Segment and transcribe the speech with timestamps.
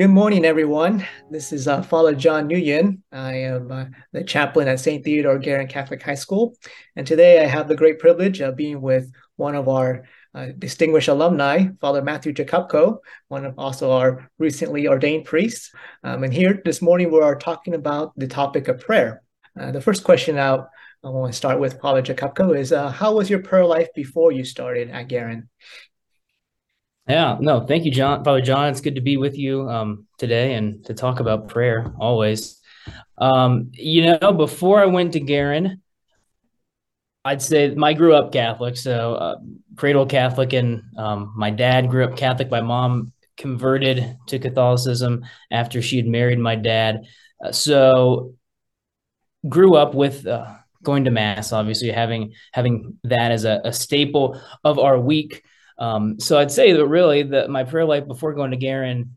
[0.00, 1.06] Good morning, everyone.
[1.30, 3.02] This is uh, Father John Nguyen.
[3.12, 3.84] I am uh,
[4.14, 5.04] the chaplain at St.
[5.04, 6.56] Theodore Guerin Catholic High School.
[6.96, 11.08] And today I have the great privilege of being with one of our uh, distinguished
[11.08, 12.96] alumni, Father Matthew Jakupco,
[13.28, 15.70] one of also our recently ordained priests.
[16.02, 19.22] Um, and here this morning we are talking about the topic of prayer.
[19.60, 20.70] Uh, the first question out
[21.04, 24.32] I want to start with Father Jakupco is uh, how was your prayer life before
[24.32, 25.50] you started at Guerin?
[27.10, 28.22] Yeah, no, thank you, John.
[28.22, 31.92] Father John, it's good to be with you um, today and to talk about prayer
[31.98, 32.60] always.
[33.18, 35.82] Um, you know, before I went to Guerin,
[37.24, 39.36] I'd say I grew up Catholic, so uh,
[39.76, 42.48] cradle Catholic, and um, my dad grew up Catholic.
[42.48, 47.06] My mom converted to Catholicism after she had married my dad.
[47.44, 48.34] Uh, so
[49.48, 54.40] grew up with uh, going to mass, obviously having having that as a, a staple
[54.62, 55.42] of our week.
[55.80, 59.16] Um, so I'd say that really that my prayer life before going to Guerin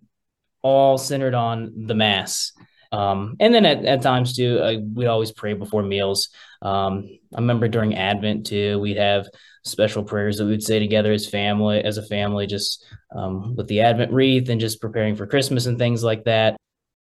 [0.61, 2.53] all centered on the mass.
[2.91, 6.29] Um, and then at, at times too, we'd always pray before meals.
[6.61, 9.27] Um, I remember during Advent too, we'd have
[9.65, 13.81] special prayers that we'd say together as family, as a family, just um, with the
[13.81, 16.55] Advent wreath and just preparing for Christmas and things like that.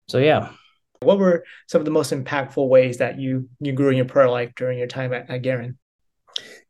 [0.08, 0.50] So yeah.
[1.00, 4.28] What were some of the most impactful ways that you you grew in your prayer
[4.28, 5.78] life during your time at, at Guerin?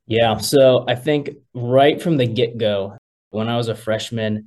[0.07, 0.37] Yeah.
[0.39, 2.97] So I think right from the get go,
[3.31, 4.47] when I was a freshman,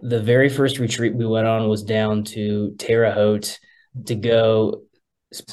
[0.00, 3.58] the very first retreat we went on was down to Terre Haute
[4.06, 4.82] to go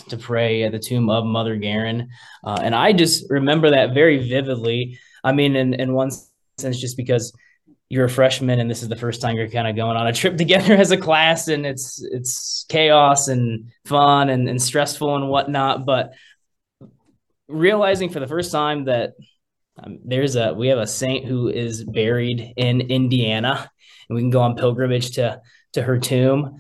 [0.09, 2.09] to pray at the tomb of Mother Guerin.
[2.44, 5.00] Uh, and I just remember that very vividly.
[5.23, 6.11] I mean, in, in one
[6.58, 7.33] sense, just because
[7.89, 10.14] you're a freshman and this is the first time you're kind of going on a
[10.14, 15.27] trip together as a class and it's it's chaos and fun and, and stressful and
[15.27, 15.86] whatnot.
[15.86, 16.14] But
[17.47, 19.14] realizing for the first time that
[19.83, 23.70] um, there's a we have a saint who is buried in Indiana,
[24.09, 25.42] and we can go on pilgrimage to
[25.73, 26.58] to her tomb.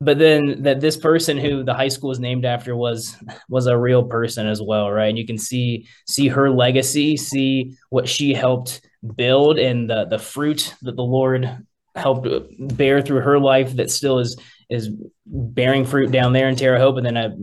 [0.00, 3.16] But then that this person who the high school is named after was
[3.48, 5.08] was a real person as well, right?
[5.08, 8.80] And you can see see her legacy, see what she helped
[9.16, 11.64] build, and the the fruit that the Lord
[11.96, 12.28] helped
[12.76, 14.36] bear through her life that still is
[14.70, 14.90] is
[15.26, 17.36] bearing fruit down there in Terre Haute, and then a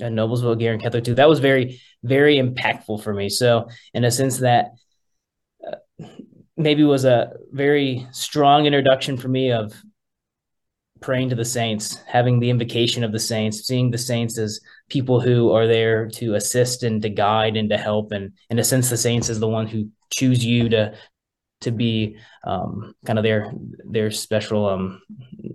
[0.00, 1.14] at Noblesville, Guerin Catholic too.
[1.14, 3.28] That was very very impactful for me.
[3.28, 4.72] So, in a sense, that
[6.56, 9.74] maybe was a very strong introduction for me of
[11.00, 15.20] praying to the saints, having the invocation of the saints, seeing the saints as people
[15.20, 18.12] who are there to assist and to guide and to help.
[18.12, 20.94] And in a sense, the saints is the one who choose you to
[21.62, 23.52] to be um, kind of their
[23.84, 25.00] their special um,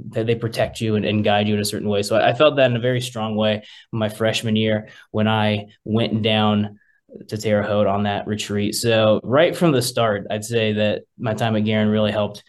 [0.10, 2.02] they protect you and, and, guide you in a certain way.
[2.02, 5.66] So I, I, felt that in a very strong way my freshman year when I
[5.84, 6.80] went down
[7.28, 8.76] to Terre Haute on that retreat.
[8.76, 12.44] So right from the start, I'd say that my time at Guerin really helped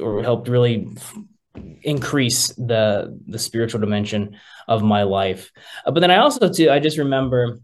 [0.00, 0.96] or helped really
[1.82, 4.36] increase the the spiritual dimension
[4.68, 5.50] of my life.
[5.84, 7.58] Uh, but then I also too I just remember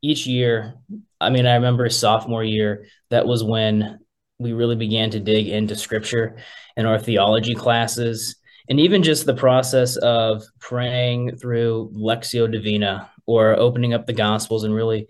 [0.00, 0.74] each year
[1.22, 4.00] I mean, I remember sophomore year, that was when
[4.40, 6.36] we really began to dig into scripture
[6.76, 8.36] in our theology classes.
[8.68, 14.64] And even just the process of praying through Lectio Divina or opening up the Gospels
[14.64, 15.08] and really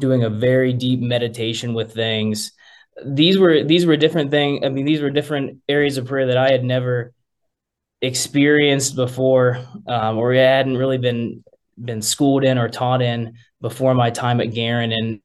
[0.00, 2.52] doing a very deep meditation with things.
[3.04, 4.64] These were these were different thing.
[4.64, 7.12] I mean, these were different areas of prayer that I had never
[8.00, 11.44] experienced before, um, or I hadn't really been
[11.76, 14.92] been schooled in or taught in before my time at Guerin.
[14.92, 15.20] And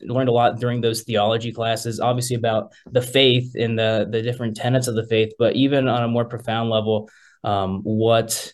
[0.00, 4.56] learned a lot during those theology classes, obviously about the faith and the the different
[4.56, 7.08] tenets of the faith, but even on a more profound level,
[7.42, 8.52] um, what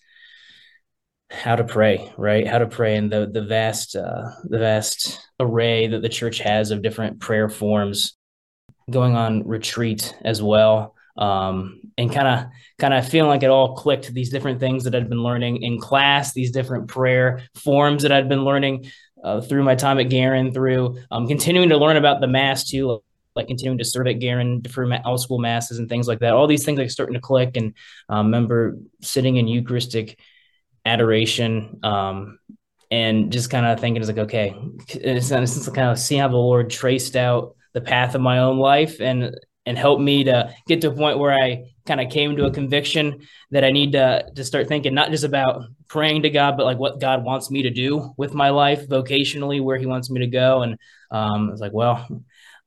[1.31, 2.47] how to pray, right?
[2.47, 6.70] How to pray and the the vast uh, the vast array that the church has
[6.70, 8.16] of different prayer forms,
[8.91, 10.94] going on retreat as well.
[11.16, 12.47] Um, and kind of
[12.78, 15.78] kind of feeling like it all clicked these different things that I'd been learning in
[15.78, 18.90] class, these different prayer forms that I'd been learning
[19.22, 23.02] uh, through my time at Guerin, through um, continuing to learn about the mass too,
[23.34, 26.32] like continuing to serve at Guerin for all school masses and things like that.
[26.32, 27.75] All these things like starting to click, and
[28.08, 30.19] um, remember sitting in Eucharistic
[30.84, 32.38] adoration um,
[32.90, 34.55] and just kind of thinking, it's like okay,
[34.88, 38.58] it's, it's kind of seeing how the Lord traced out the path of my own
[38.58, 39.37] life and
[39.67, 42.51] and helped me to get to a point where I kind of came to a
[42.51, 43.21] conviction
[43.51, 46.79] that I need to to start thinking not just about praying to God, but like
[46.79, 50.27] what God wants me to do with my life vocationally, where He wants me to
[50.27, 50.62] go.
[50.62, 50.79] And
[51.11, 52.07] um, it's like, well,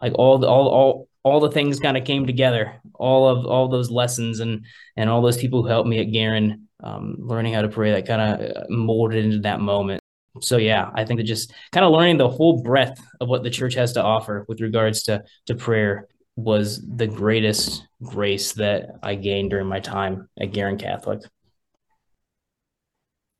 [0.01, 3.69] like all the all all all the things kind of came together, all of all
[3.69, 4.65] those lessons and
[4.97, 8.05] and all those people who helped me at Guerin, um, learning how to pray, that
[8.05, 10.01] kind of molded into that moment.
[10.41, 13.49] So yeah, I think that just kind of learning the whole breadth of what the
[13.49, 19.15] church has to offer with regards to to prayer was the greatest grace that I
[19.15, 21.21] gained during my time at Guerin Catholic.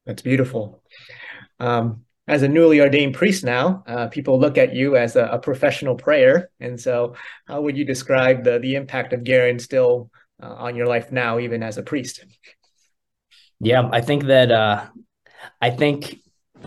[0.06, 0.84] That's beautiful.
[1.60, 5.40] Um, as a newly ordained priest now, uh, people look at you as a, a,
[5.40, 6.50] professional prayer.
[6.60, 7.16] And so,
[7.48, 10.10] how would you describe the the impact of Guerin still
[10.42, 12.26] uh, on your life now, even as a priest?
[13.60, 14.86] Yeah, I think that uh,
[15.62, 16.22] I think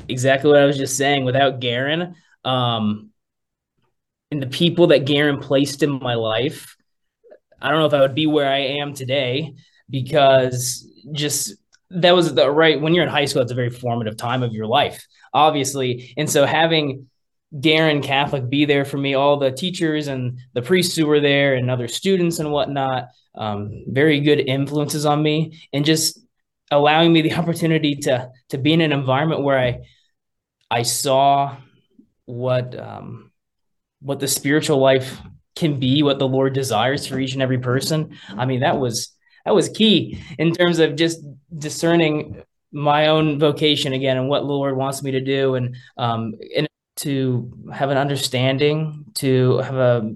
[0.09, 1.25] exactly what I was just saying.
[1.25, 3.11] Without Guerin, um,
[4.31, 6.77] and the people that Guerin placed in my life,
[7.61, 9.55] I don't know if I would be where I am today
[9.89, 11.55] because just
[11.91, 14.53] that was the right when you're in high school, it's a very formative time of
[14.53, 16.13] your life, obviously.
[16.17, 17.09] And so having
[17.61, 21.55] Guerin Catholic be there for me, all the teachers and the priests who were there
[21.55, 26.19] and other students and whatnot, um, very good influences on me and just
[26.71, 29.81] allowing me the opportunity to to be in an environment where I
[30.71, 31.57] I saw
[32.25, 33.26] what um,
[34.01, 35.21] what the spiritual life
[35.55, 38.17] can be, what the Lord desires for each and every person.
[38.37, 39.15] I mean, that was
[39.45, 41.21] that was key in terms of just
[41.57, 46.35] discerning my own vocation again and what the Lord wants me to do, and um,
[46.55, 50.15] and to have an understanding, to have a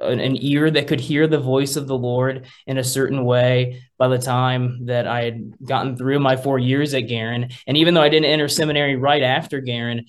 [0.00, 4.08] an ear that could hear the voice of the Lord in a certain way by
[4.08, 7.50] the time that I had gotten through my four years at Guerin.
[7.66, 10.06] And even though I didn't enter seminary right after Guerin,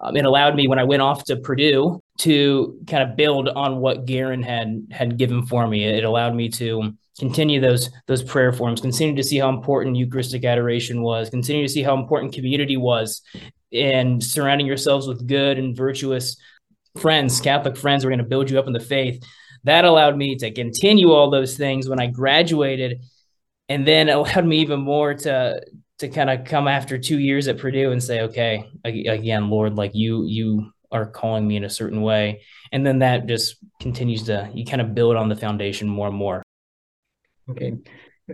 [0.00, 3.78] um, it allowed me when I went off to Purdue to kind of build on
[3.78, 5.84] what Guerin had had given for me.
[5.84, 10.44] It allowed me to continue those those prayer forms, continue to see how important Eucharistic
[10.44, 13.22] adoration was, continue to see how important community was,
[13.72, 16.36] and surrounding yourselves with good and virtuous
[17.00, 19.22] friends, Catholic friends, who are going to build you up in the faith.
[19.64, 23.00] That allowed me to continue all those things when I graduated,
[23.70, 25.62] and then allowed me even more to
[25.98, 29.94] to kind of come after two years at Purdue and say, okay, again, Lord, like
[29.94, 34.50] you you are calling me in a certain way, and then that just continues to
[34.54, 36.42] you kind of build on the foundation more and more.
[37.50, 37.74] Okay,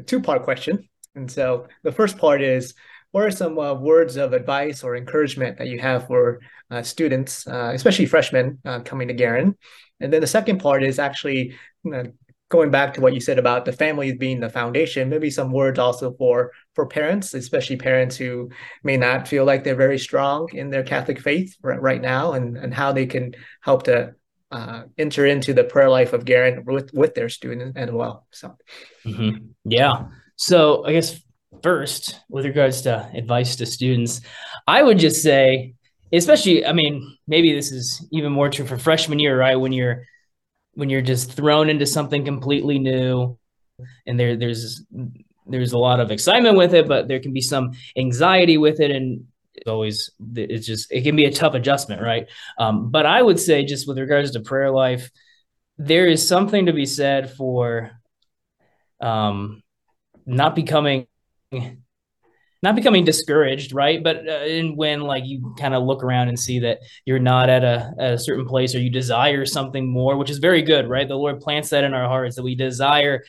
[0.07, 0.89] two part question.
[1.15, 2.75] And so the first part is
[3.11, 7.47] what are some uh, words of advice or encouragement that you have for uh, students,
[7.47, 9.55] uh, especially freshmen uh, coming to Guerin?
[10.01, 11.55] And then the second part is actually
[12.53, 15.09] going back to what you said about the family being the foundation.
[15.09, 18.51] Maybe some words also for for parents, especially parents who
[18.85, 22.59] may not feel like they're very strong in their Catholic faith right, right now, and
[22.59, 24.15] and how they can help to
[24.53, 28.27] uh, enter into the prayer life of Guerin with with their students as well.
[28.31, 28.55] So,
[29.07, 29.47] mm-hmm.
[29.65, 30.09] yeah.
[30.37, 31.19] So I guess
[31.63, 34.21] first, with regards to advice to students,
[34.67, 35.75] I would just say,
[36.13, 39.57] especially, I mean, maybe this is even more true for freshman year, right?
[39.57, 40.05] When you're
[40.75, 43.39] when you're just thrown into something completely new,
[44.07, 44.85] and there there's
[45.47, 48.91] there's a lot of excitement with it, but there can be some anxiety with it,
[48.91, 52.29] and it's always it's just it can be a tough adjustment, right?
[52.59, 55.11] Um, but I would say, just with regards to prayer life,
[55.79, 57.91] there is something to be said for
[59.01, 59.63] um,
[60.25, 61.07] not becoming
[62.63, 64.03] not becoming discouraged, right?
[64.03, 67.65] But uh, when like you kind of look around and see that you're not at
[67.65, 71.09] a, at a certain place or you desire something more, which is very good, right?
[71.09, 73.25] The Lord plants that in our hearts that we desire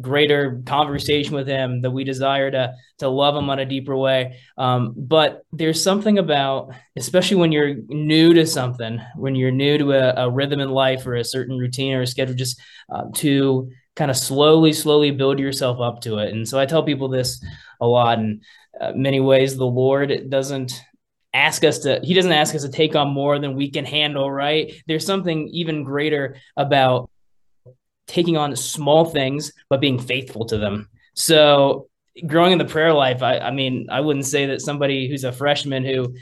[0.00, 4.38] greater conversation with him that we desire to to love him on a deeper way
[4.56, 9.92] um, but there's something about especially when you're new to something when you're new to
[9.92, 12.60] a, a rhythm in life or a certain routine or a schedule just
[12.92, 16.82] uh, to kind of slowly slowly build yourself up to it and so i tell
[16.82, 17.44] people this
[17.80, 18.40] a lot in
[18.80, 20.72] uh, many ways the lord doesn't
[21.34, 24.30] ask us to he doesn't ask us to take on more than we can handle
[24.30, 27.10] right there's something even greater about
[28.06, 31.88] taking on small things but being faithful to them so
[32.26, 35.32] growing in the prayer life i, I mean i wouldn't say that somebody who's a
[35.32, 36.14] freshman who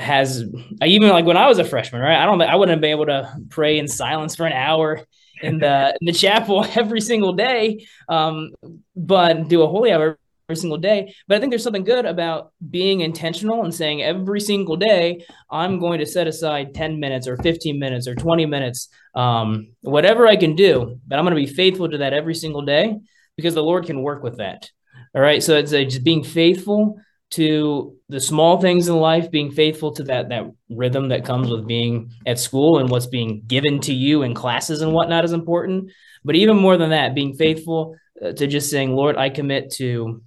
[0.00, 0.44] has
[0.82, 2.20] even like when I was a freshman, right?
[2.20, 5.04] I don't I wouldn't have been able to pray in silence for an hour
[5.42, 8.50] in the in the chapel every single day, um,
[8.96, 10.18] but do a holy hour
[10.50, 11.14] every single day.
[11.28, 15.78] But I think there's something good about being intentional and saying every single day I'm
[15.78, 20.34] going to set aside 10 minutes or 15 minutes or 20 minutes, um, whatever I
[20.34, 22.96] can do, but I'm going to be faithful to that every single day
[23.36, 24.68] because the Lord can work with that.
[25.14, 26.96] All right, so it's just being faithful
[27.30, 31.64] to the small things in life, being faithful to that that rhythm that comes with
[31.64, 35.92] being at school and what's being given to you in classes and whatnot is important.
[36.24, 40.22] But even more than that, being faithful uh, to just saying, Lord, I commit to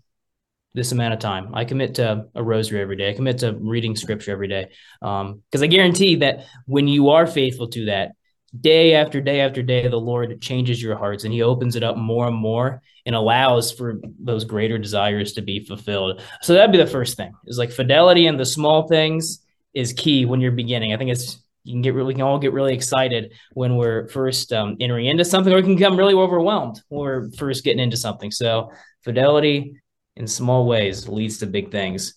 [0.74, 1.54] this amount of time.
[1.54, 3.10] I commit to a rosary every day.
[3.10, 4.70] I commit to reading scripture every day.
[5.00, 8.14] Because um, I guarantee that when you are faithful to that,
[8.60, 11.98] day after day after day, the Lord changes your hearts and He opens it up
[11.98, 16.22] more and more and allows for those greater desires to be fulfilled.
[16.42, 19.40] So that'd be the first thing is like fidelity in the small things
[19.74, 20.94] is key when you're beginning.
[20.94, 24.10] I think it's you can get really, we can all get really excited when we're
[24.10, 27.80] first um, entering into something, or we can become really overwhelmed when we're first getting
[27.80, 28.32] into something.
[28.32, 28.72] So
[29.04, 29.76] fidelity
[30.16, 32.16] in small ways leads to big things.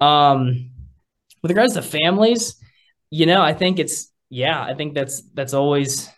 [0.00, 0.70] Um,
[1.42, 2.56] with regards to families,
[3.10, 6.08] you know, I think it's yeah, I think that's that's always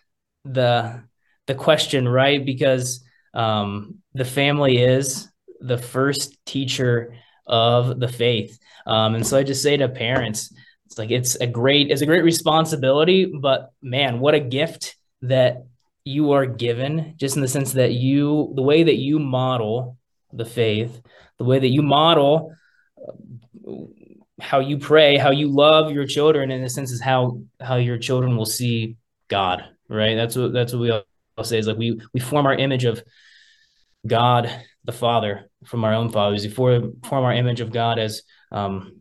[0.45, 1.03] the
[1.47, 2.45] the question, right?
[2.45, 3.03] Because
[3.33, 5.27] um, the family is
[5.59, 7.15] the first teacher
[7.47, 10.53] of the faith, um, and so I just say to parents,
[10.85, 15.65] it's like it's a great it's a great responsibility, but man, what a gift that
[16.05, 19.97] you are given, just in the sense that you the way that you model
[20.35, 21.01] the faith,
[21.37, 22.53] the way that you model
[24.39, 27.97] how you pray, how you love your children, in a sense, is how how your
[27.97, 28.97] children will see
[29.27, 29.63] God.
[29.87, 30.15] Right.
[30.15, 33.03] That's what that's what we all say is like we we form our image of
[34.05, 34.49] God
[34.83, 36.43] the Father from our own fathers.
[36.43, 38.99] We form form our image of God as um,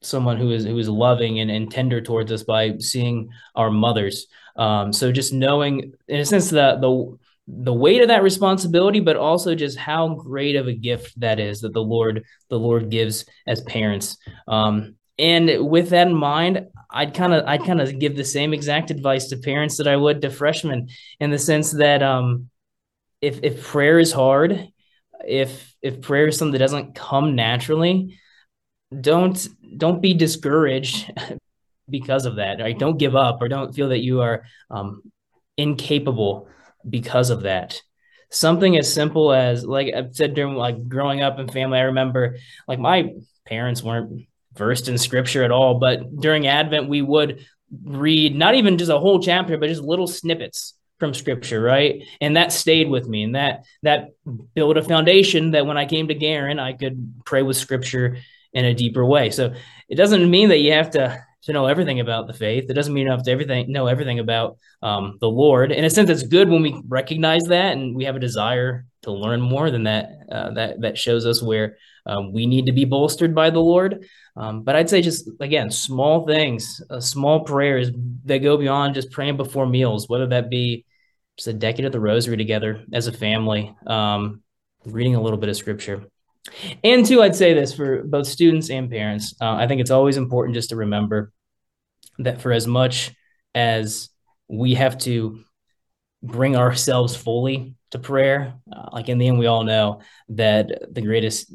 [0.00, 4.26] someone who is who is loving and, and tender towards us by seeing our mothers.
[4.56, 7.18] Um, so just knowing, in a sense, that the
[7.50, 11.62] the weight of that responsibility, but also just how great of a gift that is
[11.62, 14.18] that the Lord the Lord gives as parents.
[14.46, 18.52] Um, and with that in mind, I'd kind of I'd kind of give the same
[18.52, 20.88] exact advice to parents that I would to freshmen
[21.20, 22.50] in the sense that um,
[23.22, 24.68] if if prayer is hard,
[25.26, 28.18] if if prayer is something that doesn't come naturally,
[29.00, 31.12] don't don't be discouraged
[31.88, 32.60] because of that.
[32.60, 32.78] Right?
[32.78, 35.02] Don't give up or don't feel that you are um,
[35.56, 36.48] incapable
[36.88, 37.80] because of that.
[38.30, 42.36] Something as simple as like I've said during like growing up in family, I remember
[42.66, 43.14] like my
[43.46, 47.44] parents weren't versed in scripture at all, but during Advent we would
[47.82, 52.02] read not even just a whole chapter, but just little snippets from scripture, right?
[52.20, 54.10] And that stayed with me and that that
[54.54, 58.18] built a foundation that when I came to Guerin, I could pray with scripture
[58.52, 59.30] in a deeper way.
[59.30, 59.54] So
[59.88, 62.68] it doesn't mean that you have to to know everything about the faith.
[62.68, 65.72] It doesn't mean you have to everything know everything about um, the Lord.
[65.72, 69.12] In a sense, it's good when we recognize that and we have a desire to
[69.12, 69.70] learn more.
[69.70, 71.76] Than that uh, that that shows us where
[72.06, 74.04] um, we need to be bolstered by the Lord.
[74.36, 77.90] Um, but I'd say just again, small things, uh, small prayers
[78.24, 80.84] that go beyond just praying before meals, whether that be
[81.36, 84.42] just a decade of the Rosary together as a family, um,
[84.84, 86.04] reading a little bit of Scripture.
[86.84, 89.34] And two, I'd say this for both students and parents.
[89.40, 91.32] Uh, I think it's always important just to remember
[92.18, 93.12] that for as much
[93.54, 94.10] as
[94.48, 95.40] we have to
[96.22, 100.00] bring ourselves fully to prayer, uh, like in the end, we all know
[100.30, 101.54] that the greatest,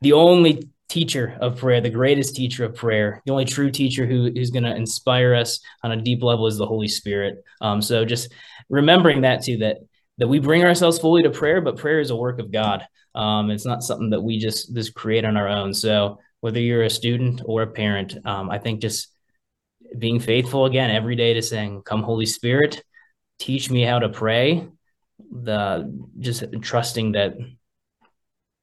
[0.00, 4.30] the only teacher of prayer, the greatest teacher of prayer, the only true teacher who
[4.34, 7.42] is going to inspire us on a deep level is the Holy Spirit.
[7.60, 8.32] Um, so just
[8.68, 9.78] remembering that too, that
[10.18, 12.86] that we bring ourselves fully to prayer, but prayer is a work of God.
[13.14, 15.74] Um, it's not something that we just just create on our own.
[15.74, 19.08] So whether you're a student or a parent, um, I think just
[19.98, 22.82] being faithful again every day to saying, "Come, Holy Spirit,
[23.38, 24.66] teach me how to pray."
[25.30, 27.34] The just trusting that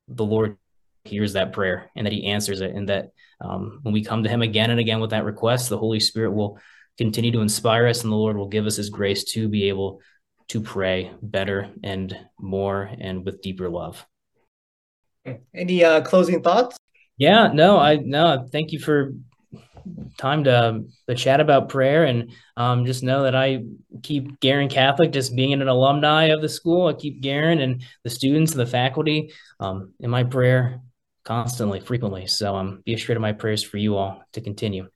[0.07, 0.57] the Lord
[1.05, 4.29] hears that prayer and that He answers it, and that um, when we come to
[4.29, 6.59] Him again and again with that request, the Holy Spirit will
[6.97, 10.01] continue to inspire us, and the Lord will give us His grace to be able
[10.49, 14.05] to pray better and more and with deeper love.
[15.53, 16.77] Any uh, closing thoughts?
[17.17, 18.47] Yeah, no, I no.
[18.51, 19.13] Thank you for
[20.17, 23.63] time to, to chat about prayer and um, just know that I
[24.03, 26.87] keep Guerin Catholic, just being an alumni of the school.
[26.87, 30.81] I keep Guerin and the students and the faculty um, in my prayer
[31.23, 32.27] constantly, frequently.
[32.27, 34.89] So um, be assured of my prayers for you all to continue.